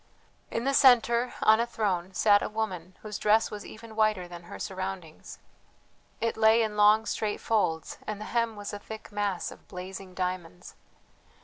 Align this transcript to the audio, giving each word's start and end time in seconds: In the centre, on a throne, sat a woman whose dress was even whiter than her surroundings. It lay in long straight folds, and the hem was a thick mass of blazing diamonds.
In 0.49 0.63
the 0.63 0.73
centre, 0.73 1.35
on 1.43 1.59
a 1.59 1.67
throne, 1.67 2.15
sat 2.15 2.41
a 2.41 2.49
woman 2.49 2.97
whose 3.03 3.19
dress 3.19 3.51
was 3.51 3.63
even 3.63 3.95
whiter 3.95 4.27
than 4.27 4.45
her 4.45 4.57
surroundings. 4.57 5.37
It 6.19 6.35
lay 6.37 6.63
in 6.63 6.75
long 6.75 7.05
straight 7.05 7.39
folds, 7.39 7.99
and 8.07 8.19
the 8.19 8.25
hem 8.25 8.55
was 8.55 8.73
a 8.73 8.79
thick 8.79 9.11
mass 9.11 9.51
of 9.51 9.67
blazing 9.67 10.15
diamonds. 10.15 10.73